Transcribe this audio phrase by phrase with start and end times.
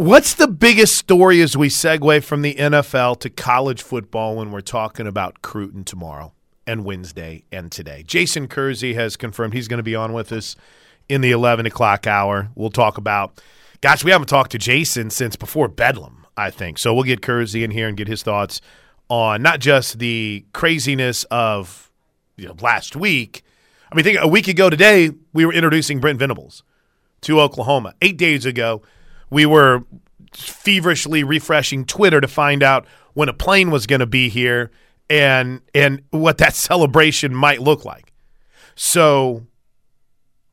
[0.00, 4.60] What's the biggest story as we segue from the NFL to college football when we're
[4.60, 6.32] talking about Cruton tomorrow
[6.68, 8.04] and Wednesday and today?
[8.06, 10.54] Jason Kersey has confirmed he's going to be on with us
[11.08, 12.48] in the 11 o'clock hour.
[12.54, 13.42] We'll talk about,
[13.80, 16.78] gosh, we haven't talked to Jason since before Bedlam, I think.
[16.78, 18.60] So we'll get Kersey in here and get his thoughts
[19.08, 21.90] on not just the craziness of
[22.36, 23.42] you know, last week.
[23.90, 26.62] I mean, think a week ago today, we were introducing Brent Venables
[27.22, 27.94] to Oklahoma.
[28.00, 28.82] Eight days ago,
[29.30, 29.84] we were
[30.32, 34.70] feverishly refreshing Twitter to find out when a plane was going to be here
[35.10, 38.12] and and what that celebration might look like.
[38.74, 39.46] So,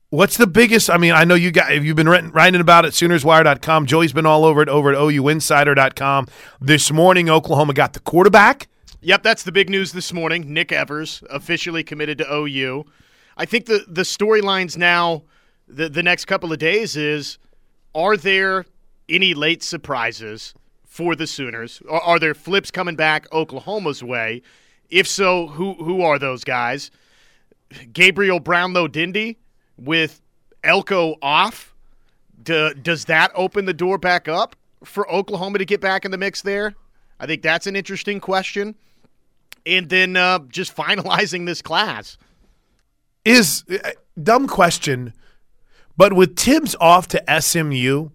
[0.09, 0.89] what's the biggest?
[0.89, 2.93] I mean, I know you got you've been writing about it.
[2.93, 3.85] Soonerswire.com.
[3.85, 6.27] Joey's been all over it over at OUinsider.com.
[6.59, 8.67] This morning, Oklahoma got the quarterback.
[9.01, 10.51] Yep, that's the big news this morning.
[10.51, 12.85] Nick Evers officially committed to OU.
[13.37, 15.23] I think the the storylines now,
[15.67, 17.37] the the next couple of days is
[17.95, 18.65] are there
[19.09, 21.81] any late surprises for the Sooners?
[21.89, 24.41] Are, are there flips coming back Oklahoma's way?
[24.89, 26.91] If so, who who are those guys?
[27.91, 29.39] Gabriel Brownlow Dindy
[29.77, 30.21] with
[30.63, 31.73] Elko off.
[32.41, 36.17] Do, does that open the door back up for Oklahoma to get back in the
[36.17, 36.75] mix there?
[37.19, 38.75] I think that's an interesting question.
[39.65, 42.17] And then uh, just finalizing this class.
[43.23, 45.13] Is uh, dumb question,
[45.97, 48.09] but with Tibbs off to SMU,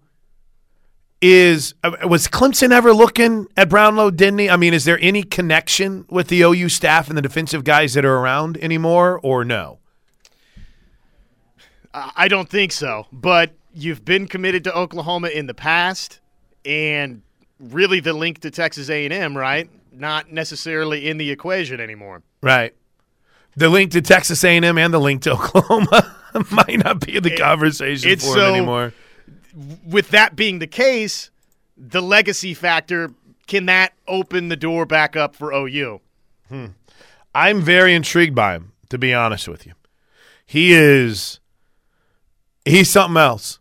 [1.20, 4.48] is was Clemson ever looking at Brownlow Dindy?
[4.48, 8.04] I mean, is there any connection with the OU staff and the defensive guys that
[8.04, 9.78] are around anymore, or no?
[11.92, 13.06] I don't think so.
[13.12, 16.20] But you've been committed to Oklahoma in the past,
[16.64, 17.22] and
[17.58, 19.68] really the link to Texas A&M, right?
[19.92, 22.22] Not necessarily in the equation anymore.
[22.42, 22.74] Right.
[23.56, 26.16] The link to Texas A&M and the link to Oklahoma
[26.50, 28.92] might not be in the conversation it, for so, him anymore
[29.86, 31.30] with that being the case,
[31.76, 33.12] the legacy factor
[33.46, 36.00] can that open the door back up for OU?
[36.48, 36.66] Hmm.
[37.34, 39.72] I'm very intrigued by him, to be honest with you.
[40.46, 41.40] He is
[42.64, 43.58] he's something else.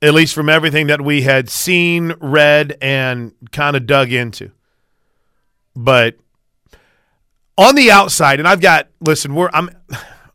[0.00, 4.50] At least from everything that we had seen, read, and kind of dug into.
[5.76, 6.16] But
[7.56, 9.70] on the outside, and I've got listen, we're I'm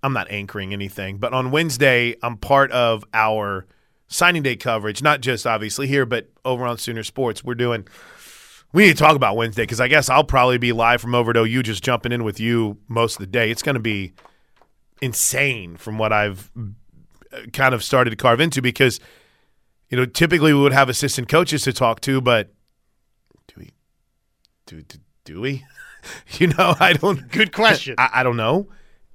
[0.07, 3.67] I'm not anchoring anything, but on Wednesday, I'm part of our
[4.07, 7.43] signing day coverage, not just obviously here, but over on Sooner Sports.
[7.43, 7.85] We're doing.
[8.71, 11.33] We need to talk about Wednesday because I guess I'll probably be live from over
[11.33, 13.51] to you, just jumping in with you most of the day.
[13.51, 14.13] It's going to be
[15.01, 16.49] insane from what I've
[17.33, 19.01] uh, kind of started to carve into because
[19.89, 22.53] you know typically we would have assistant coaches to talk to, but
[23.49, 23.73] do we?
[24.67, 25.65] Do do, do we?
[26.39, 27.29] you know, I don't.
[27.29, 27.95] Good question.
[27.97, 28.69] I, I don't know.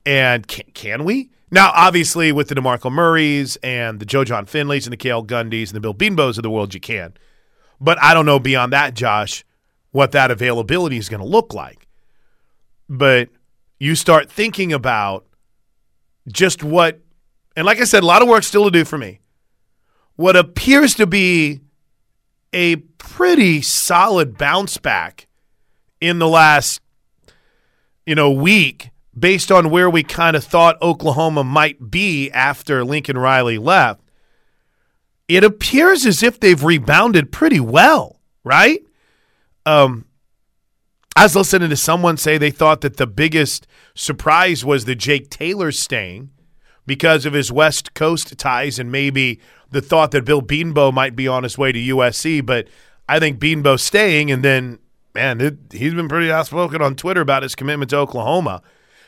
[0.05, 1.31] And can, can we?
[1.51, 5.69] Now, obviously, with the DeMarco Murrays and the Joe Jon Finleys and the Cale Gundys
[5.69, 7.15] and the Bill Bedenbaughs of the world, you can.
[7.81, 9.45] But I don't know beyond that, Josh,
[9.91, 11.87] what that availability is going to look like.
[12.89, 13.29] But
[13.79, 15.27] you start thinking about
[16.29, 17.01] just what,
[17.57, 19.21] and like I said, a lot of work still to do for me.
[20.17, 21.61] What appears to be
[22.53, 25.27] a pretty solid bounce back
[26.01, 26.81] in the last,
[28.07, 33.19] you know, week based on where we kind of thought Oklahoma might be after Lincoln
[33.19, 34.00] Riley left,
[35.28, 38.83] it appears as if they've rebounded pretty well, right?
[39.65, 40.06] Um,
[41.15, 45.31] I was listening to someone say they thought that the biggest surprise was the Jake
[45.31, 46.31] Taylor staying
[46.87, 49.41] because of his West Coast ties and maybe
[49.71, 52.45] the thought that Bill Bedenbaugh might be on his way to USC.
[52.45, 52.69] But
[53.09, 54.78] I think Bedenbaugh staying, and then,
[55.15, 58.62] man, it, he's been pretty outspoken on Twitter about his commitment to Oklahoma.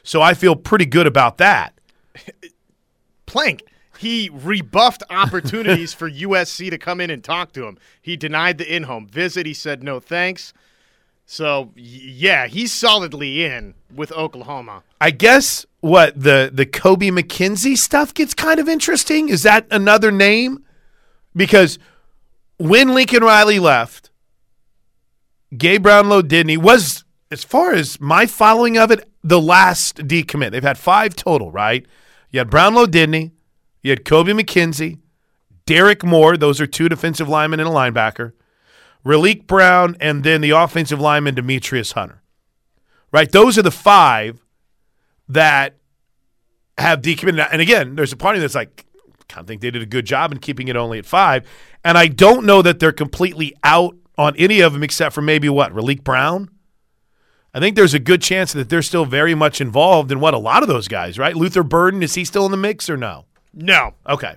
[0.05, 1.75] So I feel pretty good about that.
[3.27, 3.65] Plank.
[3.99, 7.79] He rebuffed opportunities for USC to come in and talk to him.
[8.01, 9.47] He denied the in-home visit.
[9.47, 10.53] He said no thanks.
[11.27, 14.83] So yeah, he's solidly in with Oklahoma.
[15.01, 19.31] I guess what the the Kobie McKinzie stuff gets kind of interesting.
[19.31, 20.65] Is that another name?
[21.35, 21.79] Because
[22.59, 24.11] when Lincoln Riley left,
[25.57, 30.53] Gay Brownlow Dindy was, as far as my following of it, the last decommit.
[30.53, 31.85] They've had five total, right?
[32.31, 33.33] You had Brownlow Dindy,
[33.83, 34.99] you had Kobie McKinzie,
[35.67, 36.37] Derrick Moore.
[36.37, 38.33] Those are two defensive linemen and a linebacker.
[39.05, 42.23] Raleek Brown, and then the offensive lineman Demetrius Hunter.
[43.13, 43.31] Right?
[43.31, 44.45] Those are the five
[45.29, 45.77] that
[46.79, 47.49] have decommitted.
[47.51, 48.85] And again, there's a party that's like,
[49.35, 51.49] I think they did a good job in keeping it only at five.
[51.85, 55.49] And I don't know that they're completely out on any of them except for maybe
[55.49, 55.73] what?
[55.73, 56.51] Raleek Brown?
[57.55, 60.39] I think there's a good chance that they're still very much involved in what a
[60.39, 61.37] lot of those guys, right?
[61.37, 63.27] Luther Burden, is he still in the mix or no?
[63.55, 63.95] No.
[64.09, 64.35] Okay.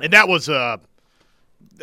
[0.00, 0.76] And that was uh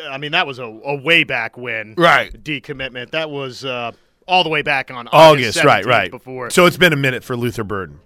[0.10, 1.96] I mean, that was a, a way back when.
[1.98, 2.32] Right.
[2.44, 3.12] Decommitment.
[3.12, 3.92] That was uh,
[4.28, 6.12] all the way back on August, August right, right.
[6.12, 6.50] Before.
[6.50, 8.00] So it's been a minute for Luther Burden.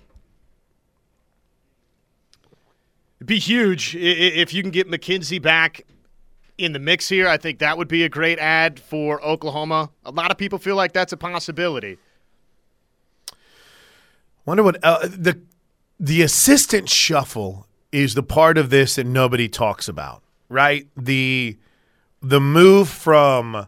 [3.18, 5.86] It'd be huge if you can get McKinzie back
[6.58, 7.28] in the mix here.
[7.28, 9.92] I think that would be a great ad for Oklahoma.
[10.06, 11.98] A lot of people feel like that's a possibility.
[14.46, 15.40] Wonder what uh, the
[16.00, 20.88] the assistant shuffle is the part of this that nobody talks about, right?
[20.98, 21.58] The
[22.22, 23.68] the move from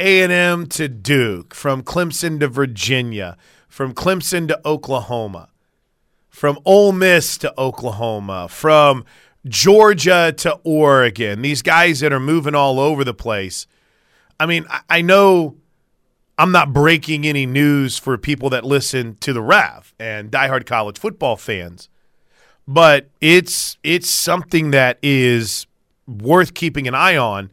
[0.00, 3.36] A and M to Duke, from Clemson to Virginia,
[3.68, 5.50] from Clemson to Oklahoma,
[6.28, 9.04] from Ole Miss to Oklahoma, from
[9.46, 11.42] Georgia to Oregon.
[11.42, 13.66] These guys that are moving all over the place.
[14.40, 15.56] I mean, I, I know
[16.38, 20.96] I'm not breaking any news for people that listen to the Rav and diehard college
[20.96, 21.88] football fans,
[22.66, 25.66] but it's it's something that is
[26.06, 27.50] worth keeping an eye on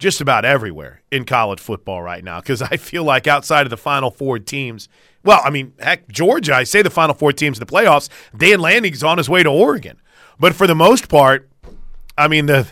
[0.00, 3.76] just about everywhere in college football right now because I feel like outside of the
[3.76, 4.88] Final Four teams,
[5.22, 8.58] well, I mean, heck, Georgia, I say the Final Four teams in the playoffs, Dan
[8.58, 10.00] Lanning's on his way to Oregon,
[10.40, 11.48] but for the most part,
[12.18, 12.66] I mean the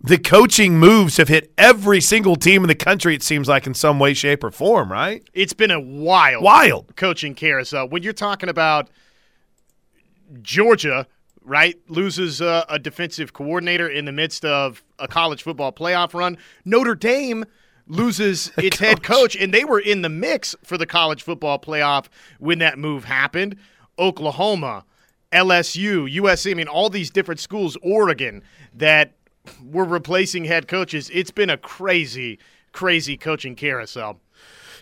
[0.00, 3.14] the coaching moves have hit every single team in the country.
[3.14, 5.22] It seems like in some way, shape, or form, right?
[5.32, 6.94] It's been a wild, Wild.
[6.96, 7.88] coaching carousel.
[7.88, 8.88] When you're talking about
[10.42, 11.06] Georgia,
[11.42, 16.36] right, loses uh, a defensive coordinator in the midst of a college football playoff run.
[16.64, 17.44] Notre Dame
[17.86, 22.06] loses its head coach, and they were in the mix for the college football playoff
[22.38, 23.56] when that move happened.
[23.98, 24.84] Oklahoma,
[25.32, 28.42] LSU, USC, I mean, all these different schools, Oregon,
[28.74, 29.15] that
[29.64, 31.10] were replacing head coaches.
[31.12, 32.38] It's been a crazy,
[32.72, 34.20] crazy coaching carousel.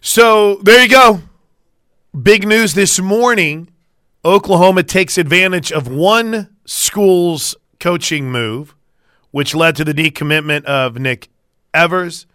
[0.00, 1.22] So there you go.
[2.20, 3.68] Big news this morning.
[4.24, 8.74] Oklahoma takes advantage of one school's coaching move,
[9.30, 11.28] which led to the decommitment of Nick
[11.74, 12.26] Evers,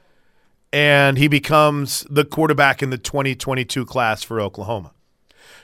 [0.72, 4.92] and he becomes the quarterback in the 2022 class for Oklahoma.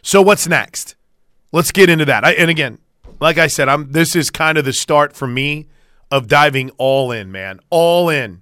[0.01, 0.95] So what's next?
[1.51, 2.23] Let's get into that.
[2.23, 2.79] I, and again,
[3.19, 5.67] like I said, I'm this is kind of the start for me
[6.11, 7.59] of diving all in, man.
[7.69, 8.41] All in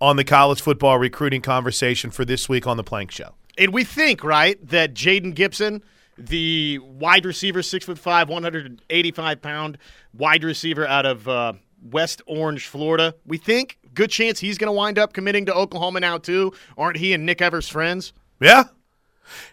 [0.00, 3.34] on the college football recruiting conversation for this week on the Plank Show.
[3.58, 5.82] And we think, right, that Jayden Gibson,
[6.18, 9.78] the wide receiver, six foot five, 185 pound
[10.12, 11.52] wide receiver out of uh,
[11.90, 16.00] West Orange, Florida, we think good chance he's going to wind up committing to Oklahoma
[16.00, 16.52] now too.
[16.76, 18.12] Aren't he and Nick Evers friends?
[18.40, 18.64] Yeah.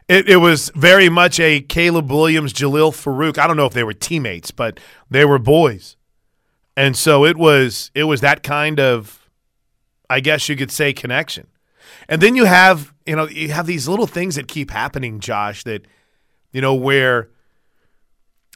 [0.08, 3.38] It, it was very much a Caleb Williams, Jalil Farooq.
[3.38, 4.80] I don't know if they were teammates, but
[5.10, 5.96] they were boys.
[6.80, 9.30] And so it was it was that kind of
[10.10, 11.48] I guess you could say connection.
[12.08, 15.66] And then you have, you know, you have these little things that keep happening, Josh,
[15.66, 15.86] that
[16.54, 17.32] you know, where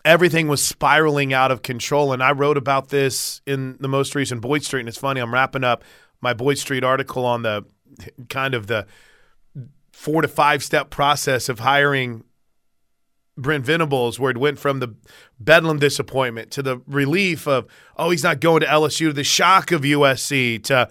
[0.06, 2.14] everything was spiraling out of control.
[2.14, 4.80] And I wrote about this in the most recent Boyd Street.
[4.80, 5.84] And it's funny, I'm wrapping up
[6.22, 7.66] my Boyd Street article on the
[8.30, 8.88] kind of the
[9.92, 12.24] four to five step process of hiring
[13.38, 14.96] Brent Venables, where it went from the
[15.40, 17.66] Bedlam disappointment to the relief of,
[17.98, 20.88] oh, he's not going to LSU, to the shock of USC, to,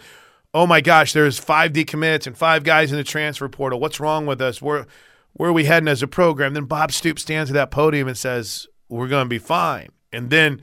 [0.53, 3.79] oh my gosh, there's five decommits and five guys in the transfer portal.
[3.79, 4.61] What's wrong with us?
[4.61, 4.87] Where,
[5.35, 6.55] where are we heading as a program?
[6.55, 9.91] Then Bob Stoops stands at that podium and says, we're going to be fine.
[10.13, 10.63] And then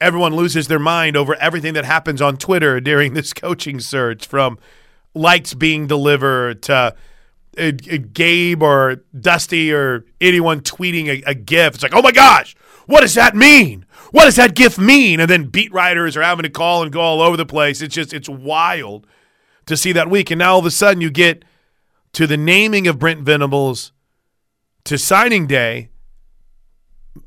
[0.00, 4.58] everyone loses their mind over everything that happens on Twitter during this coaching search from
[5.14, 6.94] lights being delivered to
[7.58, 11.74] uh, uh, Gabe or Dusty or anyone tweeting a, a GIF.
[11.74, 12.56] It's like, oh my gosh,
[12.86, 13.84] what does that mean?
[14.10, 15.20] What does that GIF mean?
[15.20, 17.80] And then beat writers are having to call and go all over the place.
[17.80, 19.06] It's just, it's wild
[19.66, 20.30] to see that week.
[20.30, 21.44] And now all of a sudden you get
[22.12, 23.92] to the naming of Brent Venables
[24.84, 25.88] to signing day.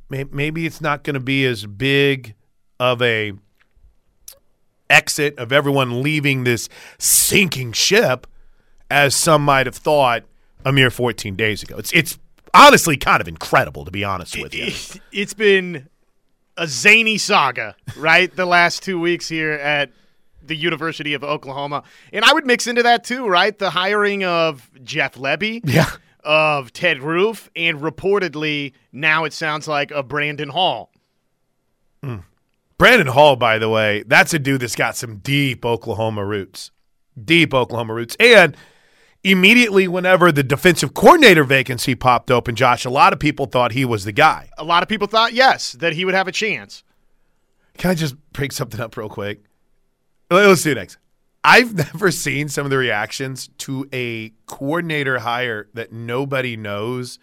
[0.10, 2.36] Maybe it's not going to be as big
[2.80, 3.34] of a
[4.90, 8.28] exit of everyone leaving this sinking ship
[8.90, 10.24] as some might have thought
[10.64, 11.78] a mere 14 days ago.
[11.78, 12.20] It's it's
[12.54, 14.72] honestly kind of incredible to be honest with you.
[15.12, 15.88] It's been
[16.58, 18.34] a zany saga, right?
[18.36, 19.92] the last 2 weeks here at
[20.42, 21.84] the University of Oklahoma.
[22.14, 23.58] And I would mix into that too, right?
[23.58, 25.62] The hiring of Jeff Lebby.
[25.64, 25.90] Yeah.
[26.28, 30.90] Of Ted Roof and reportedly now it sounds like a Brandon Hall.
[32.02, 32.24] Mm.
[32.80, 36.72] Brandon Hall, by the way, that's a dude that's got some deep Oklahoma roots.
[37.24, 38.18] Deep Oklahoma roots.
[38.20, 38.58] And
[39.32, 43.84] immediately whenever the defensive coordinator vacancy popped open, Josh, a lot of people thought he
[43.84, 44.50] was the guy.
[44.58, 46.84] A lot of people thought, yes, that he would have a chance.
[47.78, 49.42] Can I just break something up real quick?
[50.30, 50.98] Let's do next.
[51.44, 57.20] I've never seen some of the reactions to a coordinator hire that nobody knows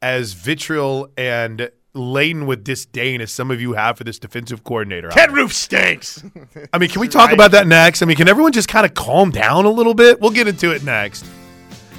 [0.00, 5.08] as vitriol and laden with disdain as some of you have for this defensive coordinator.
[5.10, 6.24] Ted Roof stinks.
[6.72, 7.34] I mean, can we talk Right.
[7.34, 8.02] about that next?
[8.02, 10.18] I mean, can everyone just kind of calm down a little bit?
[10.20, 11.24] We'll get into it next.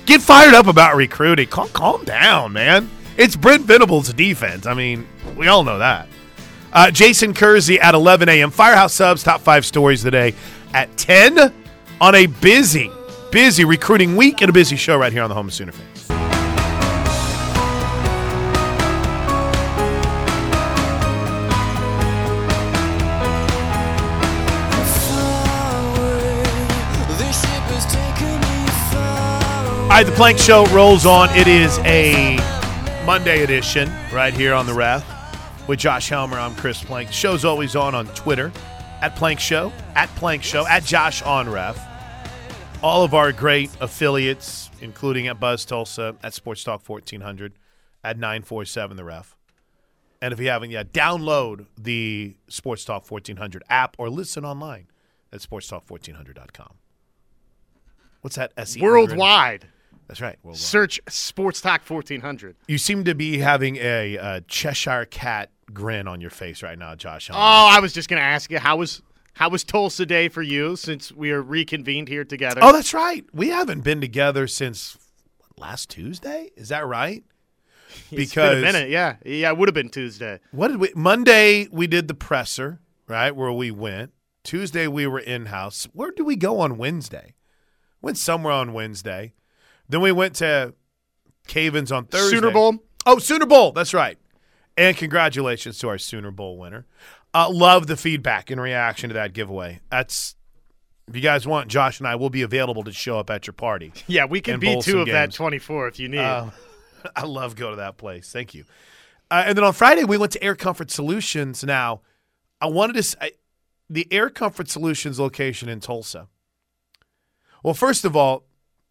[0.06, 1.48] Get fired up about recruiting.
[1.48, 2.90] Calm, calm down, man.
[3.16, 4.66] It's Brent Venables' defense.
[4.66, 5.08] I mean,
[5.38, 6.08] we all know that.
[6.74, 8.50] Uh, Jason Kersey at 11 a.m.
[8.50, 10.34] Firehouse Subs, top five stories today
[10.74, 11.54] at 10
[12.02, 12.92] on a busy,
[13.32, 15.93] busy recruiting week and a busy show right here on the Home of Sooner Fans.
[29.94, 31.30] All right, the Plank Show rolls on.
[31.38, 32.36] It is a
[33.06, 35.06] Monday edition right here on the Ref
[35.68, 36.40] with Josh Helmer.
[36.40, 37.12] I'm Chris Plank.
[37.12, 38.52] Show's always on on Twitter
[39.02, 41.80] at Plank Show, at Plank Show, at Josh on Ref.
[42.82, 47.54] All of our great affiliates, including at Buzz Tulsa, at Sports Talk 1400,
[48.04, 49.38] at 947 The Ref.
[50.24, 54.88] And if you haven't yet, download the Sports Talk 1400 app or listen online
[55.32, 56.78] at sportstalk1400.com.
[58.22, 58.54] What's that?
[58.58, 59.68] SE Worldwide.
[60.14, 60.38] That's right.
[60.44, 60.60] Worldwide.
[60.60, 62.56] Search Sports Talk 1400.
[62.68, 66.94] You seem to be having a, uh Cheshire cat grin on your face right now,
[66.94, 67.32] Josh.
[67.32, 69.02] Oh, I was just going to ask you how was
[69.34, 72.62] how was Tulsa Day for you since we are reconvened here together?
[72.64, 73.26] oh, that's right.
[73.34, 74.96] We haven't been together since
[75.58, 76.52] last Tuesday.
[76.56, 77.24] Is that right?
[78.12, 78.90] been a minute.
[78.90, 80.42] Yeah, yeah, it would have been Tuesday.
[80.52, 80.92] What did we?
[80.96, 84.14] Monday we did the presser, right, where we went.
[84.44, 85.88] Tuesday we were in house.
[85.94, 87.34] Where do we go on Wednesday?
[88.00, 89.34] Went somewhere on Wednesday.
[89.90, 90.74] Then we went to
[91.48, 92.38] Cavens on Thursday.
[92.38, 92.76] Sooner Bowl.
[93.06, 93.72] Oh, Sooner Bowl.
[93.72, 94.18] That's right.
[94.78, 96.86] And congratulations to our Sooner Bowl winner.
[97.34, 99.82] Uh, love the feedback in reaction to that giveaway.
[99.90, 100.36] That's
[101.08, 103.54] if you guys want, Josh and I will be available to show up at your
[103.54, 103.92] party.
[104.08, 106.20] Yeah, we can And be two of that 24 if you need.
[106.20, 106.52] Uh,
[107.16, 108.32] I love go to that place.
[108.32, 108.66] Thank you.
[109.30, 111.64] Uh, and then on Friday we went to Air Comfort Solutions.
[111.64, 112.02] Now,
[112.62, 113.32] I wanted to
[113.90, 116.28] the Air Comfort Solutions location in Tulsa.
[117.64, 118.46] Well, first of all,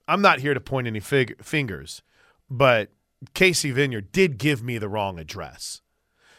[0.09, 2.03] I'm not here to point any fig- fingers,
[2.51, 2.91] but
[3.35, 5.81] Casey Vineyard did give me the wrong address.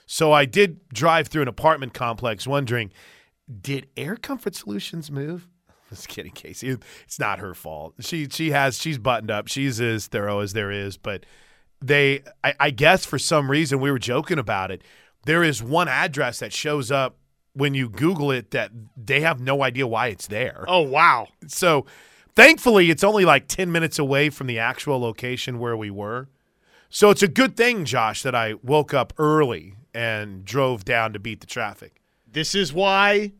[0.06, 2.92] So I did drive through an apartment complex wondering,
[3.62, 5.48] did Air Comfort Solutions move?
[5.90, 6.78] Just kidding, Casey.
[7.06, 7.96] It's not her fault.
[8.00, 9.48] She she has she's buttoned up.
[9.48, 11.26] She's as thorough as there is, but
[11.82, 14.82] they I, I guess for some reason we were joking about it.
[15.26, 17.18] There is one address that shows up
[17.54, 20.66] when you Google it that they have no idea why it's there.
[20.68, 21.28] oh, wow.
[21.48, 21.86] So
[22.36, 26.30] thankfully it's only like 10 minutes away from the actual location where we were.
[26.90, 31.20] So it's a good thing, Josh, that I woke up early and drove down to
[31.20, 32.02] beat the traffic.
[32.32, 33.32] This is why.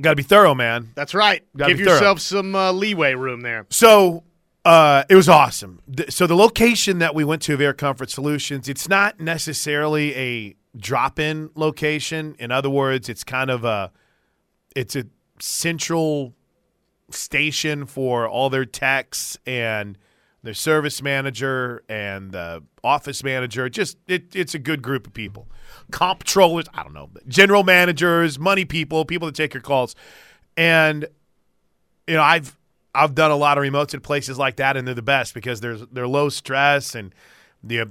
[0.00, 0.90] Got to be thorough, man.
[0.94, 1.42] That's right.
[1.56, 1.94] Gotta Give thorough.
[1.94, 3.66] yourself some uh, leeway room there.
[3.70, 4.22] So
[4.64, 5.80] uh, it was awesome.
[5.94, 10.14] Th- So the location that we went to of Air Comfort Solutions, it's not necessarily
[10.14, 12.36] a drop-in location.
[12.38, 13.90] In other words, it's kind of a
[14.76, 15.04] it's a
[15.40, 16.34] central
[17.10, 19.98] station for all their techs and
[20.42, 23.68] their service manager and the office manager.
[23.68, 25.48] Just it, it's a good group of people.
[25.90, 29.94] Comptrollers, I don't know, general managers, money people, people that take your calls,
[30.56, 31.06] and
[32.06, 32.56] you know I've
[32.94, 35.60] I've done a lot of remotes at places like that, and they're the best because
[35.60, 37.14] there's they're low stress and
[37.62, 37.88] the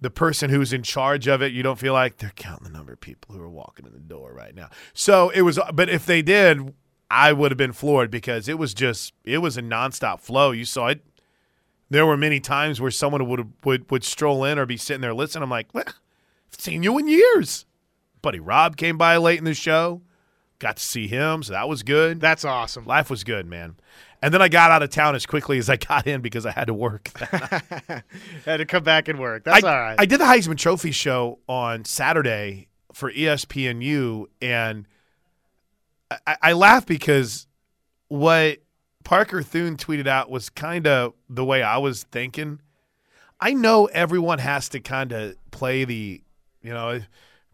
[0.00, 2.92] the person who's in charge of it, you don't feel like they're counting the number
[2.92, 4.70] of people who are walking in the door right now.
[4.94, 6.72] So it was, but if they did,
[7.10, 10.52] I would have been floored because it was just it was a nonstop flow.
[10.52, 11.04] You saw it.
[11.90, 15.14] There were many times where someone would would would stroll in or be sitting there
[15.14, 15.42] listening.
[15.42, 17.66] I'm like, well, I've seen you in years.
[18.22, 20.02] Buddy Rob came by late in the show.
[20.60, 22.20] Got to see him, so that was good.
[22.20, 22.84] That's awesome.
[22.84, 23.76] Life was good, man.
[24.22, 26.50] And then I got out of town as quickly as I got in because I
[26.50, 27.10] had to work.
[28.44, 29.44] Had to come back and work.
[29.44, 29.96] That's I, all right.
[29.98, 34.86] I did the Heisman Trophy show on Saturday for ESPNU, and
[36.26, 37.46] I, I laugh because
[38.08, 38.58] what
[39.04, 42.60] Parker Thune tweeted out was kind of the way I was thinking.
[43.40, 46.20] I know everyone has to kind of play the,
[46.62, 47.00] you know,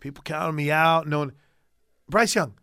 [0.01, 1.07] people counting me out.
[1.07, 1.33] No one,
[2.09, 2.55] Bryce Young,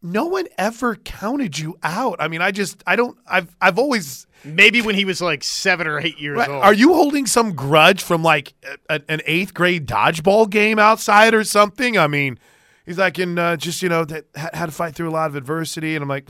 [0.00, 2.16] no one ever counted you out.
[2.20, 4.26] I mean, I just, I don't, I've, I've always.
[4.46, 6.48] Maybe when he was like seven or eight years Right.
[6.50, 6.62] old.
[6.62, 8.52] Are you holding some grudge from like
[8.90, 11.96] a, an eighth grade dodgeball game outside or something?
[11.98, 12.38] I mean,
[12.84, 15.28] he's like, in uh, just you know, that had, had to fight through a lot
[15.28, 16.28] of adversity, and I'm like,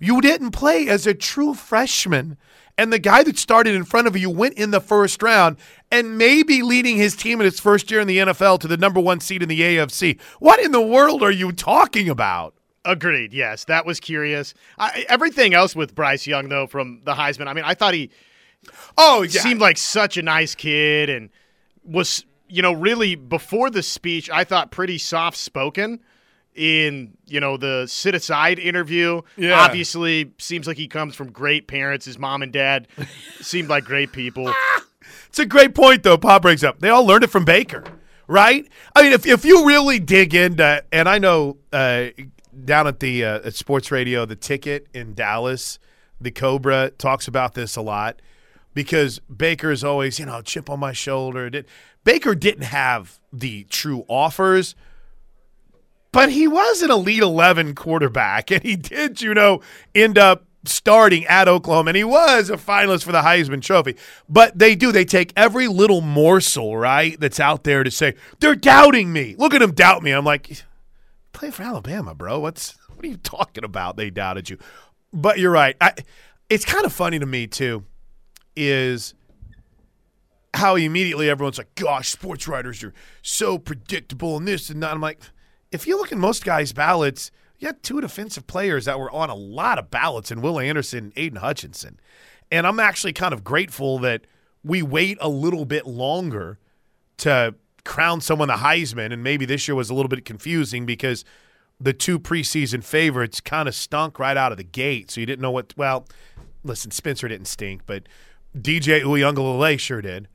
[0.00, 2.36] you didn't play as a true freshman,
[2.76, 5.56] and the guy that started in front of you went in the first round,
[5.90, 9.00] and maybe leading his team in its first year in the NFL to the number
[9.00, 10.20] one seed in the AFC.
[10.38, 12.54] What in the world are you talking about?
[12.84, 13.34] Agreed.
[13.34, 14.54] Yes, that was curious.
[14.78, 17.48] I, everything else with Bryce Young, though, from the Heisman.
[17.48, 18.10] I mean, I thought he
[18.96, 19.40] Oh, yeah.
[19.40, 21.30] seemed like such a nice kid and
[21.84, 26.00] was you know, really before the speech, I thought pretty soft spoken
[26.54, 29.22] in you know the sit aside interview.
[29.36, 29.60] Yeah.
[29.60, 32.06] Obviously, seems like he comes from great parents.
[32.06, 32.88] His mom and dad
[33.40, 34.52] seemed like great people.
[35.28, 36.18] It's a great point, though.
[36.18, 36.80] Pop brings up.
[36.80, 37.84] They all learned it from Baker,
[38.26, 38.66] right?
[38.96, 42.06] I mean, if, if you really dig into, and I know uh,
[42.64, 45.78] down at the uh, at sports radio, the ticket in Dallas,
[46.20, 48.20] the Cobra talks about this a lot
[48.74, 51.50] because Baker is always, you know, chip on my shoulder.
[51.50, 51.66] Did-
[52.04, 54.74] Baker didn't have the true offers,
[56.12, 59.60] but he was an Elite 11 quarterback, and he did, you know,
[59.94, 63.96] end up starting at Oklahoma, and he was a finalist for the Heisman Trophy.
[64.28, 68.54] But they do, they take every little morsel, right, that's out there to say, they're
[68.54, 69.34] doubting me.
[69.38, 70.12] Look at them doubt me.
[70.12, 70.64] I'm like,
[71.32, 72.40] play for Alabama, bro.
[72.40, 73.96] What's what are you talking about?
[73.96, 74.58] They doubted you.
[75.12, 75.76] But you're right.
[75.80, 75.92] I,
[76.50, 77.84] it's kind of funny to me, too,
[78.58, 79.14] is
[80.54, 84.92] how immediately everyone's like, gosh, sports writers are so predictable and this and that.
[84.92, 85.20] I'm like,
[85.70, 89.30] if you look at most guys' ballots, you had two defensive players that were on
[89.30, 92.00] a lot of ballots and Will Anderson and Aidan Hutchinson.
[92.50, 94.26] And I'm actually kind of grateful that
[94.64, 96.58] we wait a little bit longer
[97.18, 99.12] to crown someone the Heisman.
[99.12, 101.24] And maybe this year was a little bit confusing because
[101.80, 105.10] the two preseason favorites kind of stunk right out of the gate.
[105.10, 106.06] So you didn't know what, well,
[106.64, 108.04] listen, Spencer didn't stink, but
[108.58, 110.28] DJ Uiagalelei sure did.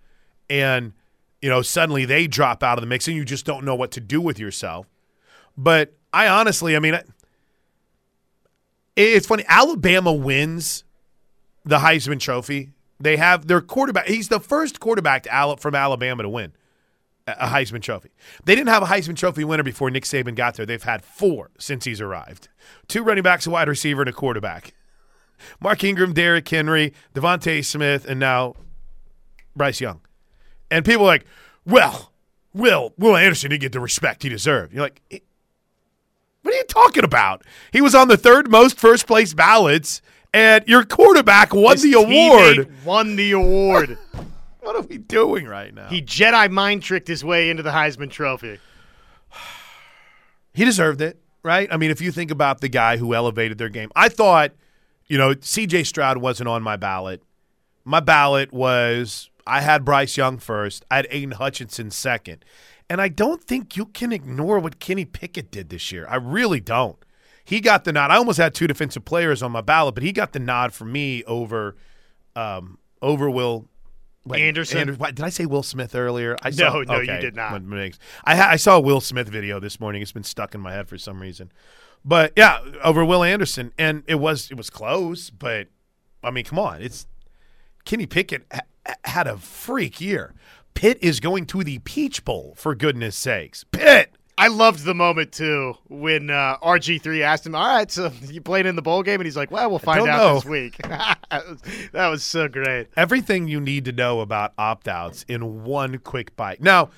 [0.49, 0.93] And,
[1.41, 3.91] you know, suddenly they drop out of the mix and you just don't know what
[3.91, 4.87] to do with yourself.
[5.57, 6.99] But I honestly, I mean,
[8.95, 9.43] it's funny.
[9.47, 10.83] Alabama wins
[11.65, 12.71] the Heisman Trophy.
[12.99, 14.07] They have their quarterback.
[14.07, 15.25] He's the first quarterback
[15.59, 16.53] from Alabama to win
[17.25, 18.09] a Heisman Trophy.
[18.43, 20.65] They didn't have a Heisman Trophy winner before Nick Saban got there.
[20.65, 22.49] They've had four since he's arrived.
[22.87, 24.73] Two running backs, a wide receiver, and a quarterback.
[25.59, 28.55] Mark Ingram, Derrick Henry, DeVonta Smith, and now
[29.55, 30.01] Bryce Young.
[30.71, 31.25] And people are like,
[31.65, 32.11] well,
[32.53, 34.73] Will, Will Anderson didn't get the respect he deserved.
[34.73, 35.19] You're like, "Eh,
[36.41, 37.43] what are you talking about?
[37.71, 40.01] He was on the third most first place ballots,
[40.33, 42.71] and your quarterback won His the award.
[42.85, 43.97] won the award.
[44.61, 45.89] What are we doing right now?
[45.89, 48.59] he Jedi mind tricked his way into the Heisman Trophy.
[50.53, 51.67] he deserved it, right?
[51.69, 54.51] I mean, if you think about the guy who elevated their game, I thought,
[55.07, 57.21] you know, CJ Stroud wasn't on my ballot.
[57.85, 62.45] My ballot was I had Bryce Young first, I had Aidan Hutchinson second.
[62.89, 66.05] And I don't think you can ignore what Kenny Pickett did this year.
[66.09, 66.97] I really don't.
[67.45, 68.11] He got the nod.
[68.11, 70.85] I almost had two defensive players on my ballot, but he got the nod for
[70.85, 71.75] me over
[72.35, 73.67] um, over Will
[74.25, 74.77] wait, Anderson?
[74.79, 76.37] Ander- what, did I say Will Smith earlier?
[76.41, 77.21] I No, saw, no, you okay.
[77.21, 77.51] did not.
[78.23, 80.01] I, I saw a Will Smith video this morning.
[80.01, 81.51] It's been stuck in my head for some reason.
[82.05, 85.29] But yeah, over Will Anderson, and it was it was close.
[85.29, 85.67] But
[86.23, 87.07] I mean, come on, it's
[87.85, 90.33] Kenny Pickett ha- had a freak year.
[90.73, 93.63] Pitt is going to the Peach Bowl for goodness sakes.
[93.71, 94.11] Pitt.
[94.35, 98.65] I loved the moment too when uh, RG3 asked him, "All right, so you played
[98.65, 101.19] in the bowl game?" And he's like, "Well, we'll find out know." this week." that,
[101.31, 101.61] was,
[101.91, 102.87] that was so great.
[102.97, 106.61] everything you need to know about opt outs in one quick bite.
[106.61, 106.89] Now,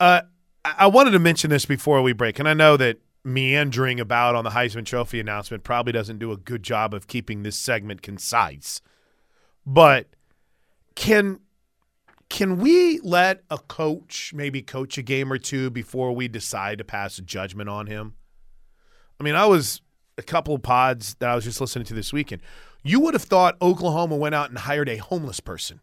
[0.00, 0.22] uh,
[0.64, 4.36] I I wanted to mention this before we break, and I know that meandering about
[4.36, 8.00] on the Heisman Trophy announcement probably doesn't do a good job of keeping this segment
[8.00, 8.80] concise.
[9.66, 10.06] But
[10.94, 11.40] can
[12.28, 16.84] can we let a coach maybe coach a game or two before we decide to
[16.84, 18.14] pass judgment on him?
[19.20, 19.80] I mean, I was
[20.18, 22.42] a couple of pods that I was just listening to this weekend.
[22.82, 25.80] You would have thought Oklahoma went out and hired a homeless person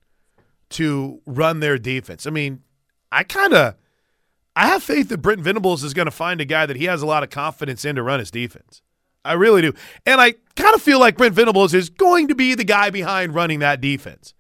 [0.72, 2.26] to run their defense.
[2.26, 2.62] I mean,
[3.12, 3.76] I kind of
[4.56, 7.02] I have faith that Britton Venables is going to find a guy that he has
[7.02, 8.82] a lot of confidence in to run his defense.
[9.26, 9.74] I really do.
[10.06, 13.34] And I kind of feel like Brent Venables is going to be the guy behind
[13.34, 14.34] running that defense.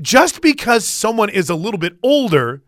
[0.00, 2.62] Just because someone is a little bit older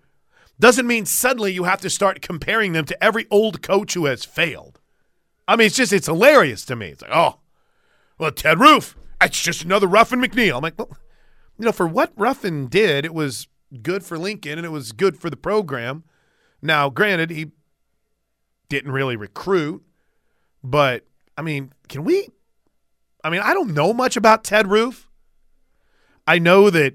[0.61, 4.25] doesn't mean suddenly you have to start comparing them to every old coach who has
[4.25, 4.81] failed.
[5.47, 6.89] I mean, it's just, it's hilarious to me.
[6.89, 7.41] It's like, oh,
[8.19, 10.57] well, Ted Roof, that's just another Ruffin McNeill.
[10.57, 10.97] I'm like, well,
[11.59, 13.49] you know, for what Ruffin did, it was
[13.83, 16.05] good for Lincoln and it was good for the program.
[16.61, 17.51] Now, granted, he
[18.69, 19.83] didn't really recruit,
[20.63, 21.05] but
[21.37, 22.29] I mean, can we?
[23.25, 25.09] I mean, I don't know much about Ted Roof.
[26.27, 26.95] I know that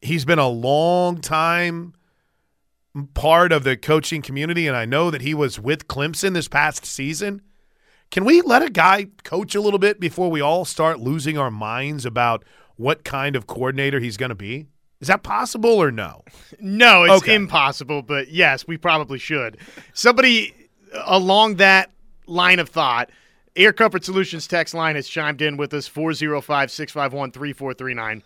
[0.00, 1.94] he's been a long time
[3.14, 6.84] part of the coaching community, and I know that he was with Clemson this past
[6.84, 7.42] season.
[8.10, 11.50] Can we let a guy coach a little bit before we all start losing our
[11.50, 12.44] minds about
[12.76, 14.66] what kind of coordinator he's going to be?
[15.04, 16.24] Is that possible or no?
[16.58, 17.34] No, it's Okay.
[17.34, 19.58] impossible, but yes, we probably should.
[19.92, 20.54] Somebody
[21.04, 21.90] along that
[22.26, 23.10] line of thought,
[23.54, 28.22] Air Comfort Solutions text line has chimed in with us 405 651 3439.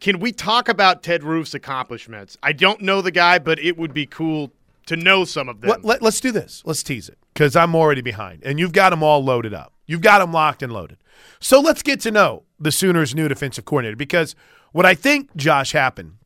[0.00, 2.36] Can we talk about Ted Roof's accomplishments?
[2.42, 4.52] I don't know the guy, but it would be cool
[4.84, 5.70] to know some of them.
[5.70, 6.60] Let, let, let's do this.
[6.66, 9.72] Let's tease it because I'm already behind, and you've got them all loaded up.
[9.86, 10.98] You've got them locked and loaded.
[11.40, 14.34] So let's get to know the Sooners' new defensive coordinator because
[14.72, 16.17] what I think, Josh, happened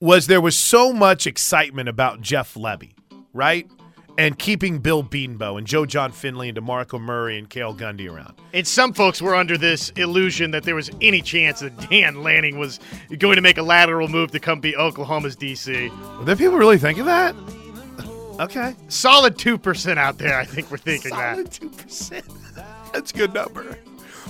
[0.00, 2.92] was there was so much excitement about Jeff Lebby,
[3.32, 3.68] right?
[4.16, 8.34] And keeping Bill Bedenbaugh and Joe Jon Finley and DeMarco Murray and Cale Gundy around.
[8.52, 12.58] And some folks were under this illusion that there was any chance that Dan Lanning
[12.58, 12.80] was
[13.18, 16.26] going to make a lateral move to come be Oklahoma's DC.
[16.26, 17.34] Did people really think of that?
[18.40, 18.74] Okay.
[18.88, 21.60] Solid 2% out there, I think we're thinking Solid that.
[21.60, 22.92] 2%.
[22.92, 23.78] That's a good number.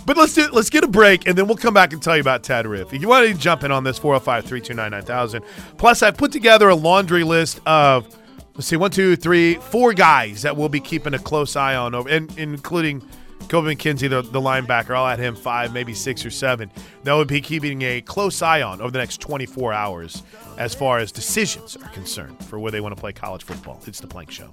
[0.06, 2.20] But let's do let's get a break and then we'll come back and tell you
[2.20, 2.92] about Ted Roof.
[2.92, 5.42] If you want to jump in on this 405 329 9000.
[5.76, 8.08] Plus I put together a laundry list of
[8.54, 11.94] let's see one, two, three, four guys that we'll be keeping a close eye on
[11.94, 13.00] over and, including
[13.46, 14.96] Kobie McKinzie, the, the linebacker.
[14.96, 16.70] I'll add him five, maybe six or seven.
[17.04, 20.22] That would be keeping a close eye on over the next 24 hours
[20.58, 23.80] as far as decisions are concerned for where they want to play college football.
[23.86, 24.50] It's the Plank Show.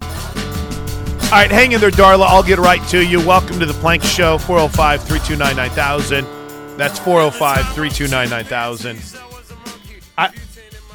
[1.36, 2.28] All right, hang in there, Darla.
[2.28, 3.19] I'll get right to you.
[3.19, 6.78] Welcome to the Plank Show, 405 329 9000.
[6.78, 9.19] That's 405 329 9000.
[10.17, 10.34] I,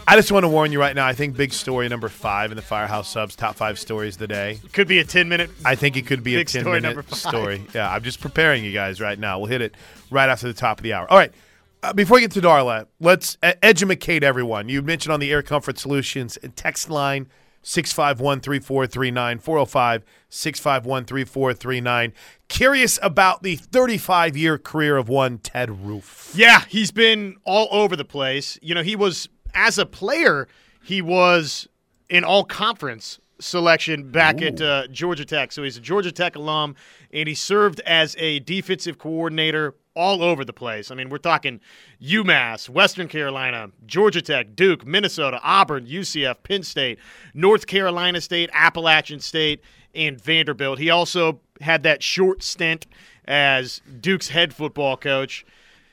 [0.09, 1.07] I just want to warn you right now.
[1.07, 4.29] I think big story number five in the Firehouse Subs top five stories of the
[4.29, 4.59] day.
[4.73, 5.51] Could be a 10 minute.
[5.63, 7.63] I think it could be a 10 story minute story.
[7.75, 9.41] Yeah, I'm just preparing you guys right now.
[9.41, 9.75] We'll hit it
[10.11, 11.07] right after the top of the hour.
[11.11, 11.35] All right.
[11.83, 14.71] Uh, before we get to Darla, let's uh, educate everyone.
[14.71, 17.27] You mentioned on the Air Comfort Solutions text line
[17.63, 22.13] 651 3439 405 651 3439.
[22.49, 26.33] Curious about the 35 year career of one Ted Roof.
[26.35, 28.59] Yeah, he's been all over the place.
[28.63, 30.49] You know, he was, as a player,
[30.83, 31.69] he was
[32.09, 35.53] in all conference selection back at uh, Georgia Tech.
[35.53, 36.77] So he's a Georgia Tech alum,
[37.13, 40.91] and he served as a defensive coordinator all over the place.
[40.91, 41.61] I mean, we're talking
[42.01, 46.99] UMass, Western Carolina, Georgia Tech, Duke, Minnesota, Auburn, UCF, Penn State,
[47.35, 49.63] North Carolina State, Appalachian State,
[49.95, 50.79] and Vanderbilt.
[50.79, 52.87] He also had that short stint
[53.25, 55.45] as Duke's head football coach.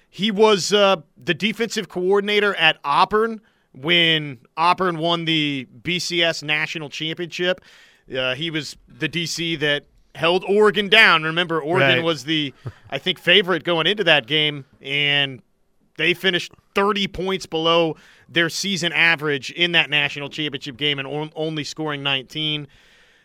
[0.09, 3.41] He was uh, the defensive coordinator at Auburn
[3.73, 7.61] when Auburn won the BCS national championship.
[8.15, 9.85] Uh, he was the DC that
[10.17, 11.23] held Oregon down.
[11.23, 12.03] Remember, Oregon Right.
[12.03, 12.53] was the,
[12.89, 15.41] I think, favorite going into that game, and
[15.97, 17.95] they finished 30 points below
[18.27, 22.67] their season average in that national championship game and only scoring 19.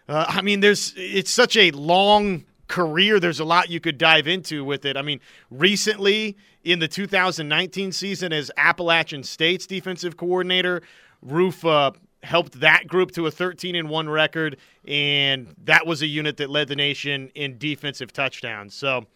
[0.09, 3.21] Uh, I mean, there's it's such a long career.
[3.21, 4.97] There's a lot you could dive into with it.
[4.97, 10.83] I mean, recently in the 2019 season, as Appalachian State's defensive coordinator,
[11.21, 11.93] Roof uh,
[12.23, 14.57] helped that group to a 13 and one record,
[14.87, 18.75] and that was a unit that led the nation in defensive touchdowns.
[18.75, 19.07] So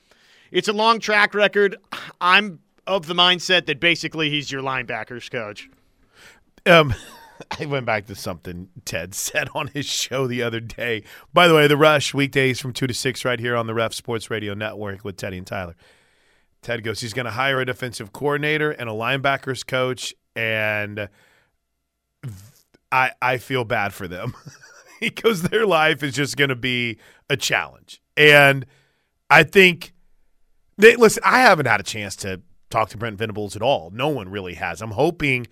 [0.50, 1.76] it's a long track record.
[2.20, 5.68] I'm of the mindset that basically he's your linebackers coach.
[6.64, 6.94] Um,
[7.60, 11.02] I went back to something Ted said on his show the other day.
[11.32, 13.92] By the way, the Rush weekdays from two to six right here on the Ref
[13.92, 15.76] Sports Radio Network with Teddy and Tyler.
[16.62, 21.08] Ted goes, he's going to hire a defensive coordinator and a linebackers coach, and
[22.90, 24.34] I I feel bad for them
[25.00, 28.00] because their life is just going to be a challenge.
[28.16, 28.66] And
[29.28, 29.92] I think
[30.78, 31.22] they listen.
[31.24, 33.90] I haven't had a chance to talk to Brent Venables at all.
[33.90, 34.82] No one really has.
[34.82, 35.46] I'm hoping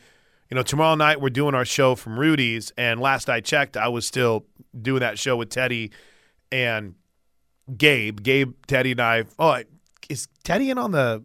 [0.51, 3.89] you know, tomorrow night we're doing our show from Rudy's, and last I checked, I
[3.89, 4.47] was still
[4.81, 5.91] doing that show with Teddy
[6.53, 6.95] and
[7.77, 8.23] Gabe.
[8.23, 9.25] Gabe, Teddy, and I.
[9.39, 9.63] Oh,
[10.09, 11.25] is Teddy in on the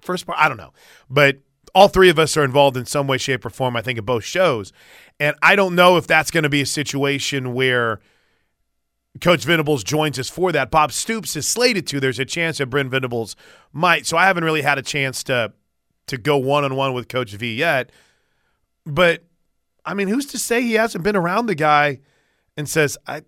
[0.00, 0.38] first part?
[0.38, 0.72] I don't know,
[1.08, 1.38] but
[1.78, 3.76] all three of us are involved in some way, shape, or form.
[3.76, 4.72] I think at both shows,
[5.20, 8.00] and I don't know if that's going to be a situation where.
[9.22, 10.70] Coach Venables joins us for that.
[10.70, 11.98] Bob Stoops is slated to.
[11.98, 13.34] There's a chance that Brent Venables
[13.72, 14.06] might.
[14.06, 15.52] So I haven't really had a chance to
[16.06, 17.90] to go one on one with Coach V yet.
[18.84, 19.24] But
[19.84, 22.00] I mean, who's to say he hasn't been around the guy
[22.56, 23.22] and says, I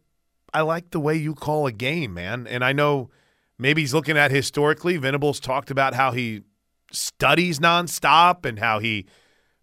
[0.55, 2.47] I like the way you call a game, man.
[2.47, 3.11] And I know
[3.59, 4.97] maybe he's looking at historically.
[4.97, 6.43] Venables talked about how he
[6.90, 9.07] studies nonstop and how he,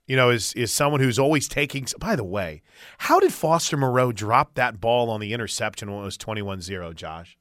[0.05, 2.61] you know, is is someone who's always taking by the way,
[2.99, 7.37] how did Foster Moreau drop that ball on the interception when it was 21-0, Josh?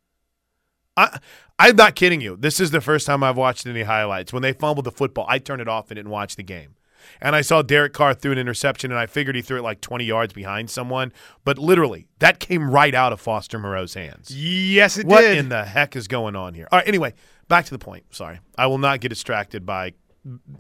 [0.97, 1.19] I,
[1.59, 2.37] I'm not kidding you.
[2.37, 4.33] This is the first time I've watched any highlights.
[4.33, 6.76] When they fumbled the football, I turned it off and didn't watch the game.
[7.21, 9.81] And I saw Derek Carr threw an interception, and I figured he threw it like
[9.81, 11.13] 20 yards behind someone.
[11.45, 14.31] But literally, that came right out of Foster Moreau's hands.
[14.31, 15.31] Yes, it What did.
[15.31, 16.69] What in the heck is going on here?
[16.71, 17.15] All right, anyway,
[17.49, 18.05] back to the point.
[18.11, 18.41] Sorry.
[18.57, 19.95] I will not get distracted by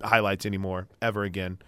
[0.02, 1.59] highlights anymore, ever again.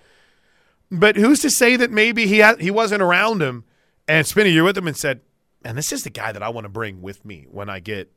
[0.90, 3.64] But who's to say that maybe he ha- he wasn't around him
[4.06, 5.20] and spent a year with him and said,
[5.64, 8.10] and this is the guy that I want to bring with me when I get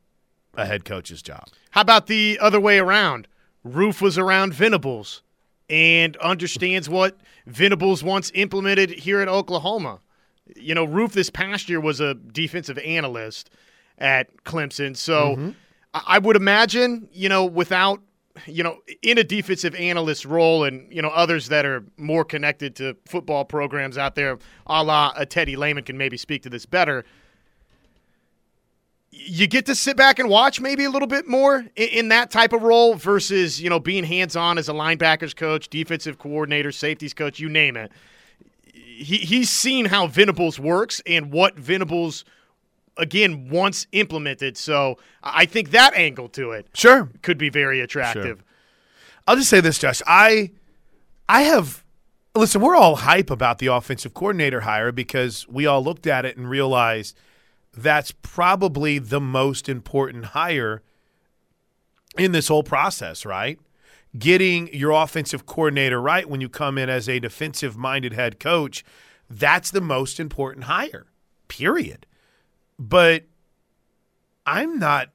[0.53, 1.47] a head coach's job.
[1.71, 3.27] How about the other way around?
[3.63, 5.21] Roof was around Venables.
[5.71, 9.99] And understands what Venables once implemented here at Oklahoma.
[10.55, 13.49] You know, Roof this past year was a defensive analyst
[13.97, 15.49] at Clemson, so Mm-hmm.
[15.93, 17.99] I would imagine, you know, without
[18.45, 22.75] you know, in a defensive analyst role and, you know, others that are more connected
[22.77, 26.65] to football programs out there, a la a Teddy Lehman can maybe speak to this
[26.65, 27.03] better.
[29.23, 32.31] You get to sit back and watch maybe a little bit more in, in that
[32.31, 36.71] type of role versus, you know, being hands on as a linebackers coach, defensive coordinator,
[36.71, 37.91] safeties coach, you name it.
[38.73, 42.25] He, he's seen how Venables works and what Venables,
[42.97, 44.57] again, once implemented.
[44.57, 47.09] So I think that angle to it Sure.
[47.21, 48.43] could be very attractive.
[49.27, 50.01] I'll just say this, Josh.
[50.07, 50.51] I
[51.29, 51.83] I have
[52.35, 56.37] listen, we're all hype about the offensive coordinator hire because we all looked at it
[56.37, 57.15] and realized
[57.75, 60.81] that's probably the most important hire
[62.17, 63.59] in this whole process, right?
[64.17, 68.83] Getting your offensive coordinator right when you come in as a defensive minded head coach,
[69.29, 71.07] that's the most important hire.
[71.47, 72.05] Period.
[72.77, 73.23] But
[74.45, 75.11] I'm not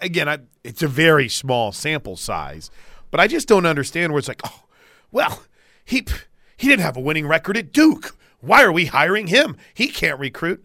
[0.00, 2.70] again, I, it's a very small sample size,
[3.10, 4.64] but I just don't understand where it's like, oh,
[5.10, 5.42] well,
[5.84, 6.06] he
[6.56, 8.16] he didn't have a winning record at Duke.
[8.40, 9.56] Why are we hiring him?
[9.74, 10.64] He can't recruit.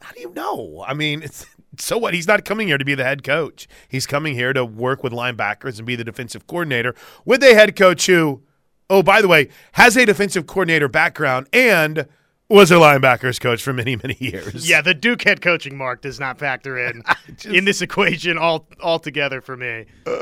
[0.00, 0.84] How do you know?
[0.86, 1.46] I mean, it's
[1.78, 2.14] so what?
[2.14, 3.68] He's not coming here to be the head coach.
[3.88, 7.76] He's coming here to work with linebackers and be the defensive coordinator with a head
[7.76, 8.42] coach who,
[8.88, 12.06] oh, by the way, has a defensive coordinator background and
[12.48, 14.68] was a linebackers coach for many, many years.
[14.68, 17.02] Yeah, the Duke head coaching mark does not factor in
[17.44, 19.86] in this equation all altogether for me.
[20.06, 20.20] Oh,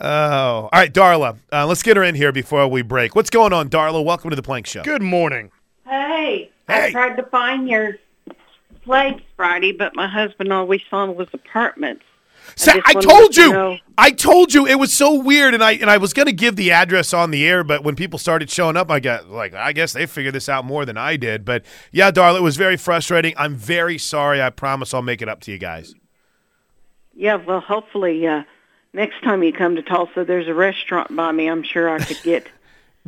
[0.00, 1.38] all right, Darla.
[1.52, 3.16] Uh, let's get her in here before we break.
[3.16, 4.04] What's going on, Darla?
[4.04, 4.82] Welcome to the Plank Show.
[4.82, 5.50] Good morning.
[5.84, 6.88] Hey, Hey.
[6.88, 7.96] I tried to find your
[8.88, 12.04] place Friday, but my husband always saw was apartments.
[12.56, 13.52] Sa- just I told you.
[13.52, 16.32] know- I told you it was so weird, and I and I was going to
[16.32, 19.54] give the address on the air, but when people started showing up, I got like,
[19.54, 21.44] I guess they figured this out more than I did.
[21.44, 23.34] But yeah, Darla, it was very frustrating.
[23.36, 24.40] I'm very sorry.
[24.40, 25.94] I promise I'll make it up to you guys.
[27.14, 28.44] Yeah, well, hopefully uh,
[28.92, 31.48] next time you come to Tulsa, there's a restaurant by me.
[31.48, 32.46] I'm sure I could get.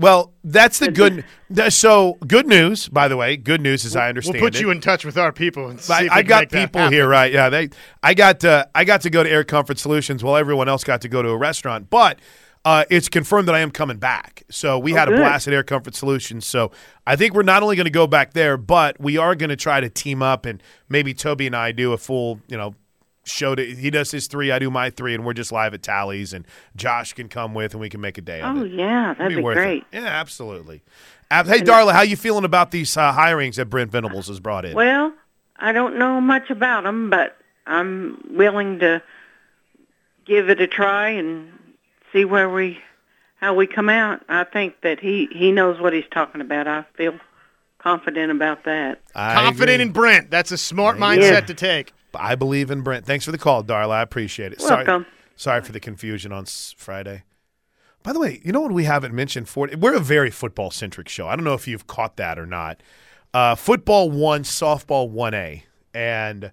[0.01, 1.25] Well, that's the good.
[1.69, 3.37] So good news, by the way.
[3.37, 4.61] Good news, as I understand, We'll put it.
[4.63, 7.31] you in touch with our people and see I, I got people here, right?
[7.31, 7.69] Yeah, they.
[8.03, 8.69] I got to.
[8.75, 11.29] I got to go to Air Comfort Solutions while everyone else got to go to
[11.29, 11.91] a restaurant.
[11.91, 12.19] But
[12.65, 14.43] uh, it's confirmed that I am coming back.
[14.51, 16.47] So we had a blast at Air Comfort Solutions.
[16.47, 16.73] So
[17.07, 19.57] I think we're not only going to go back there, but we are going to
[19.57, 22.75] try to team up and maybe Toby and I do a full, you know.
[23.31, 23.79] Show it.
[23.79, 26.47] he does his three, I do my three, and we're just live at Tallies, and
[26.77, 28.73] Josh can come with, and we can make a day of Oh it.
[28.73, 29.61] yeah, that'd be worth it.
[29.61, 29.85] great.
[29.93, 30.83] Yeah, absolutely.
[31.31, 34.75] Hey, Darla, how you feeling about these uh, hirings that Brent Venables has brought in?
[34.75, 35.13] Well,
[35.57, 39.01] I don't know much about them, but I'm willing to
[40.25, 41.53] give it a try and
[42.13, 42.79] see where we
[43.37, 44.23] how we come out.
[44.29, 46.67] I think that he he knows what he's talking about.
[46.67, 47.15] I feel
[47.79, 49.01] confident about that.
[49.15, 49.83] I Confident agree.
[49.87, 50.31] in Brent.
[50.31, 51.05] That's a smart Yeah.
[51.17, 51.93] mindset to take.
[52.15, 53.05] I believe in Brent.
[53.07, 53.93] Thanks for the call, Darla.
[53.93, 54.61] I appreciate it.
[54.61, 55.07] Sorry, Welcome.
[55.37, 56.45] sorry for the confusion on
[56.77, 57.25] Friday.
[58.03, 59.49] By the way, you know what we haven't mentioned?
[59.49, 61.29] For we're a very football centric show.
[61.29, 62.83] I don't know if you've caught that or not.
[63.35, 66.51] Uh, football one, softball one A, and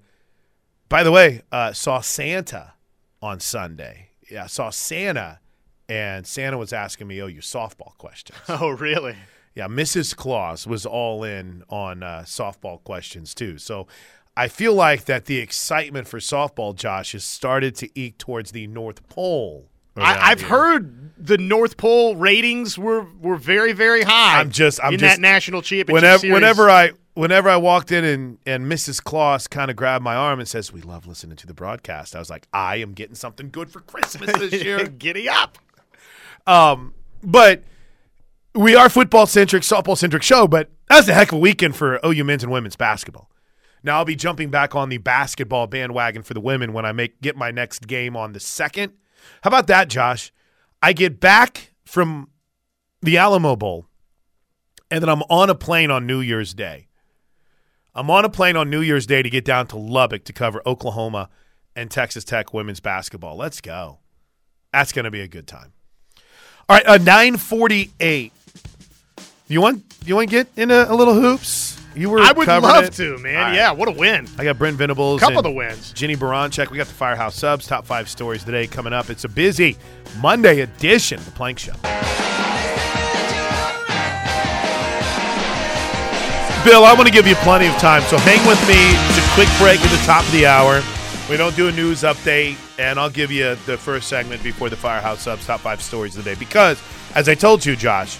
[0.89, 2.73] by the way, uh, saw Santa
[3.21, 4.09] on Sunday.
[4.29, 5.39] Yeah, saw Santa,
[5.87, 9.15] and Santa was asking me, "Oh, you softball questions." Oh, really?
[9.55, 10.15] Yeah, Mrs.
[10.15, 13.57] Claus was all in on uh, softball questions too.
[13.57, 13.87] So
[14.37, 18.67] I feel like that the excitement for softball, Josh, has started to eke towards the
[18.67, 19.67] North Pole.
[19.97, 20.49] I, I've here.
[20.49, 24.39] heard the North Pole ratings were, were very, very high.
[24.39, 26.33] I'm just- I'm in just- that national championship whenever series.
[26.33, 29.03] whenever I whenever I walked in and and Mrs.
[29.03, 32.19] Claus kind of grabbed my arm and says, "We love listening to the broadcast." I
[32.19, 35.57] was like, "I am getting something good for Christmas this year." giddy up.
[36.45, 37.63] Um, but
[38.53, 41.99] we are football centric, softball centric show, but that's a heck of a weekend for
[42.05, 43.29] OU men's and women's basketball.
[43.87, 47.21] Now I'll be jumping back on the basketball bandwagon for the women when I make
[47.21, 48.91] get my next game on the second.
[49.43, 50.33] How about that, Josh?
[50.81, 52.29] I get back from
[53.01, 53.87] the Alamo Bowl,
[54.91, 56.89] and then I'm on a plane on New Year's Day.
[57.95, 60.61] I'm on a plane on New Year's Day to get down to Lubbock to cover
[60.65, 61.29] Oklahoma
[61.73, 63.37] and Texas Tech women's basketball.
[63.37, 63.99] Let's go.
[64.73, 65.71] That's going to be a good time.
[66.67, 68.33] All right, uh, nine forty-eight.
[69.47, 71.76] You want you want to get into a little hoops?
[71.97, 72.93] You were I would love it.
[72.93, 73.35] to, man.
[73.35, 73.55] Right.
[73.55, 74.27] Yeah, what a win.
[74.37, 75.91] I got Brent Venables, Couple of the wins.
[75.93, 76.69] Jennie Baranczyk.
[76.69, 77.65] We got the Firehouse subs.
[77.65, 79.09] Top five stories today coming up.
[79.09, 79.77] It's a busy
[80.19, 81.73] Monday edition of the Plank Show.
[86.63, 88.75] Bill, I want to give you plenty of time, so hang with me.
[88.75, 90.83] It's a quick break at the top of the hour.
[91.29, 94.75] We don't do a news update, and I'll give you the first segment before the
[94.75, 96.39] Firehouse Subs top five stories of the day.
[96.39, 96.81] Because,
[97.15, 98.19] as I told you, Josh,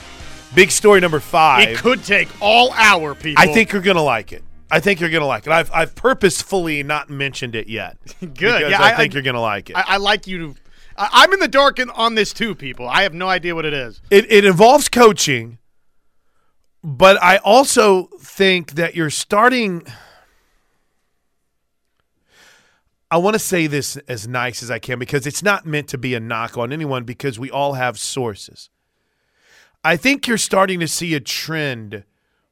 [0.56, 1.70] big story number five.
[1.70, 3.42] It could take all hour, people.
[3.44, 4.44] I think you're gonna like it.
[4.70, 5.52] I think you're gonna like it.
[5.54, 7.98] I've I've purposefully not mentioned it yet.
[8.20, 8.70] Good.
[8.70, 9.76] Yeah, I, I- think I- you're gonna like it.
[9.78, 10.54] I, I like you.
[10.54, 10.60] To,
[10.98, 12.88] I, I'm in the dark in, on this too, people.
[12.88, 14.02] I have no idea what it is.
[14.10, 15.58] it it involves coaching,
[16.84, 19.86] but I also think that you're starting.
[23.10, 25.98] I want to say this as nice as I can because it's not meant to
[25.98, 28.70] be a knock on anyone because we all have sources.
[29.88, 32.04] I think you're starting to see a trend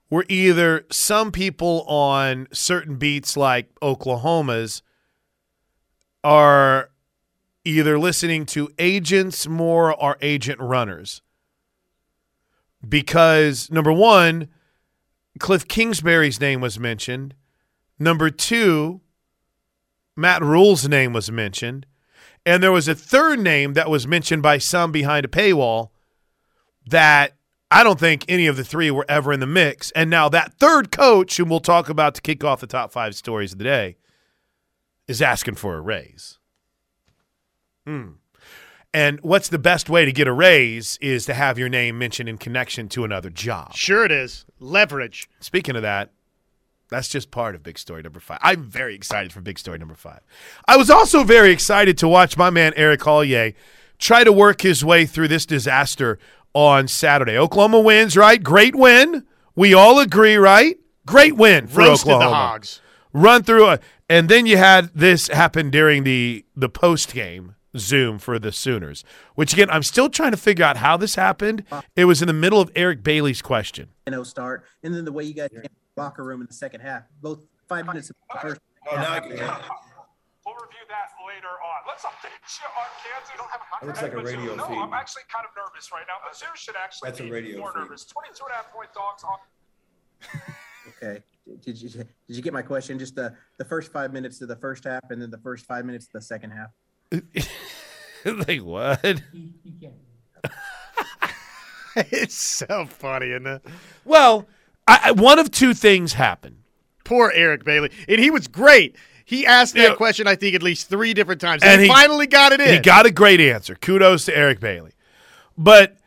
[0.08, 4.82] where either some people on certain beats like Oklahoma's
[6.24, 6.92] are
[7.66, 11.22] either listening to agents more or agent runners.
[12.88, 14.48] Because number one,
[15.38, 17.36] Kliff Kingsbury's name was mentioned.
[18.00, 19.02] Number two,
[20.16, 21.86] Matt Rhule's name was mentioned.
[22.46, 25.90] And there was a third name that was mentioned by some behind a paywall
[26.88, 27.36] that
[27.72, 29.92] I don't think any of the three were ever in the mix.
[29.92, 33.16] And now that third coach, whom we'll talk about to kick off the top five
[33.16, 33.98] stories of the day,
[35.08, 36.40] is asking for a raise.
[37.86, 38.12] Hmm.
[38.94, 42.30] And what's the best way to get a raise is to have your name mentioned
[42.30, 43.76] in connection to another job.
[43.76, 45.30] Sure, it is leverage.
[45.42, 46.12] Speaking of that,
[46.90, 48.40] that's just part of big story number five.
[48.42, 50.22] I'm very excited for big story number five.
[50.68, 53.54] I was also very excited to watch my man Eric Collier
[53.98, 56.18] try to work his way through this disaster
[56.56, 57.38] on Saturday.
[57.38, 58.42] Oklahoma wins, right?
[58.42, 59.26] Great win.
[59.56, 60.78] We all agree, right?
[61.06, 62.30] Great win for Roasted Oklahoma.
[62.30, 62.82] the hogs.
[63.14, 68.18] Run through it, and then you had this happen during the the post game Zoom
[68.20, 69.04] for the Sooners.
[69.36, 71.64] Which again, I'm still trying to figure out how this happened.
[71.96, 73.90] It was in the middle of Eric Bailey's question.
[74.08, 76.54] no start, and then the way you guys came in the locker room in the
[76.54, 78.62] second half, both five minutes of the first.
[78.92, 79.40] Oh, now I can We'll
[81.36, 81.80] review on.
[81.88, 83.30] Let's update you on Kansas.
[83.32, 84.38] You don't have a That looks like a Mizzou.
[84.40, 84.78] radio No, feed.
[84.78, 86.18] I'm actually kind of nervous right now.
[86.28, 87.80] Mizzou should actually That's a be radio more feed.
[87.80, 88.06] nervous.
[88.06, 89.38] 22 and a half point dogs on.
[91.02, 91.24] Okay,
[91.64, 93.00] did you did you get my question?
[93.00, 95.84] Just the the first five minutes of the first half, and then the first five
[95.84, 96.70] minutes of the second half.
[98.48, 99.04] like what?
[101.96, 103.66] it's so funny, isn't it?
[104.06, 104.48] Well,
[104.88, 106.58] I, I- one of two things happened.
[107.04, 108.96] Poor Eric Bailey, and he was great.
[109.28, 109.96] He asked that Yeah.
[109.96, 112.62] question, I think, at least three different times, and, And he, he- finally got it
[112.62, 112.74] in.
[112.76, 113.74] He got a great answer.
[113.76, 114.92] Kudos to Eric Bailey.
[115.58, 115.98] But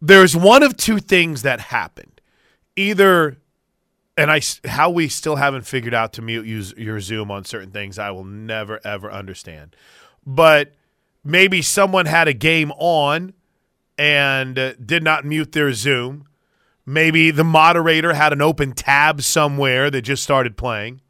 [0.00, 2.20] there's one of two things that happened.
[2.76, 3.36] Either,
[4.16, 7.72] and I how we still haven't figured out to mute use your Zoom on certain
[7.72, 9.74] things, I will never ever understand.
[10.24, 10.74] But
[11.24, 13.32] maybe someone had a game on
[13.98, 16.28] and uh, did not mute their Zoom.
[16.86, 21.00] Maybe the moderator had an open tab somewhere that just started playing.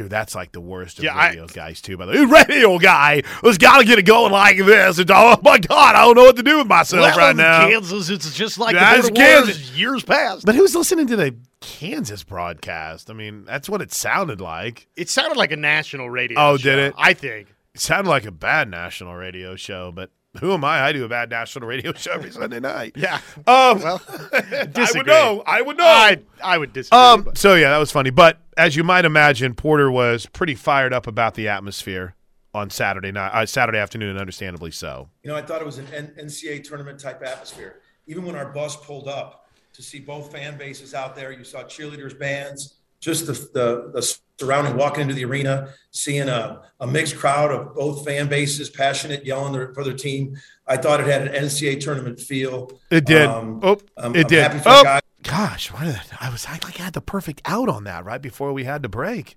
[0.00, 1.98] Dude, that's like the worst of Yeah, I- radio guys too.
[1.98, 4.98] By the way, radio guy has got to get it going like this.
[4.98, 7.68] And, oh my god, I don't know what to do with myself well, right now.
[7.68, 9.72] Kansas, it's just like That's the Kansas.
[9.72, 10.46] years past.
[10.46, 13.10] But who's listening to the Kansas broadcast?
[13.10, 14.86] I mean, that's what it sounded like.
[14.96, 16.40] It sounded like a national radio.
[16.40, 16.94] Oh, show, did it?
[16.96, 17.48] I think.
[17.74, 20.80] It sounded like a bad national radio show, but who am I?
[20.82, 22.92] I do a bad national radio show every Sunday night.
[22.96, 23.16] Yeah.
[23.46, 24.00] Um, Well,
[24.32, 25.42] I would know.
[25.46, 25.84] I would know.
[25.84, 26.98] I I would disagree.
[26.98, 28.10] Um, but- so yeah, that was funny.
[28.10, 32.14] But as you might imagine, Porter was pretty fired up about the atmosphere
[32.54, 35.08] on Saturday night, uh, Saturday afternoon, and understandably so.
[35.22, 37.80] You know, I thought it was an N- NCAA tournament type atmosphere.
[38.06, 41.62] Even when our bus pulled up to see both fan bases out there, you saw
[41.62, 44.02] cheerleaders, bands, just the the, the
[44.40, 49.24] surrounding, walking into the arena, seeing a, a mixed crowd of both fan bases, passionate,
[49.24, 50.36] yelling their, for their team.
[50.66, 52.72] I thought it had an NCAA tournament feel.
[52.90, 53.26] It did.
[53.26, 54.62] Um, oh, I'm- it I'm did.
[54.66, 57.84] oh, gosh, why did I, I was I like I had the perfect out on
[57.84, 59.36] that right before we had to break.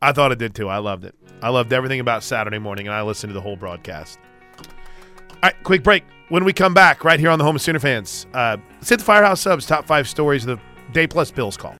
[0.00, 0.68] I thought it did too.
[0.68, 1.14] I loved it.
[1.42, 4.18] I loved everything about Saturday morning, and I listened to the whole broadcast.
[4.58, 4.64] All
[5.42, 6.04] right, quick break.
[6.28, 8.98] When we come back, right here on the Home of Sooner Fans, uh, let's hit
[8.98, 11.74] the Firehouse Subs top five stories of the day plus Bills call.